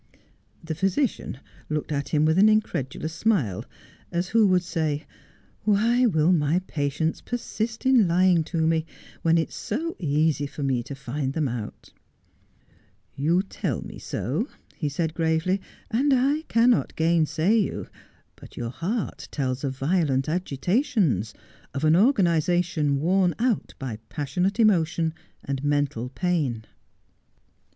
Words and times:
The 0.63 0.73
physician 0.73 1.39
looked 1.69 1.91
at 1.91 2.09
him 2.09 2.25
with 2.25 2.39
an 2.39 2.49
incredulous 2.49 3.13
smile, 3.13 3.63
as 4.11 4.29
who 4.29 4.47
would 4.47 4.63
say,' 4.63 5.05
Why 5.63 6.07
will 6.07 6.31
my 6.33 6.57
patients 6.65 7.21
persist 7.21 7.85
in 7.85 8.07
lying 8.07 8.43
to 8.45 8.65
me, 8.65 8.87
when 9.21 9.37
it 9.37 9.49
is 9.49 9.53
so 9.55 9.95
easy 9.99 10.47
for 10.47 10.63
me 10.63 10.81
to 10.81 10.95
find 10.95 11.33
them 11.33 11.47
out 11.47 11.89
1 13.13 13.25
''You 13.27 13.43
tell 13.43 13.83
me 13.85 13.99
so,' 13.99 14.47
he 14.75 14.89
said 14.89 15.13
gravely, 15.13 15.61
'and 15.91 16.11
I 16.15 16.45
cannot 16.47 16.95
gainsay 16.95 17.55
you; 17.59 17.87
but 18.35 18.57
your 18.57 18.71
heart 18.71 19.27
tells 19.29 19.63
of 19.63 19.77
violent 19.77 20.27
agitations— 20.27 21.31
of 21.75 21.83
an 21.83 21.95
organization 21.95 22.99
worn 22.99 23.35
out 23.37 23.75
by 23.77 23.97
passionate 24.09 24.59
emotion 24.59 25.13
and 25.43 25.63
mental 25.63 26.09
pain.' 26.09 26.65